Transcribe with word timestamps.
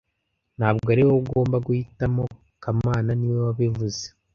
Ntabwo 0.57 0.87
ari 0.93 1.01
wowe 1.07 1.19
ugomba 1.21 1.57
guhitamo 1.67 2.23
kamana 2.63 3.09
niwe 3.15 3.39
wabivuze 3.47 4.03